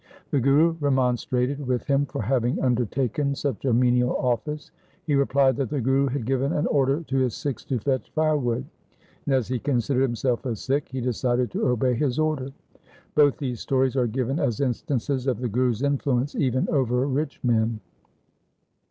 [0.31, 4.71] The Guru remonstrated with him for having undertaken such a menial office.
[5.05, 8.65] He replied that the Guru had given an order to his Sikhs to fetch firewood,
[9.27, 12.47] and, as he considered himself a Sikh, he decided to obey his order.
[13.13, 17.79] Both these stories are given as instances of the Guru's influence even over rich men.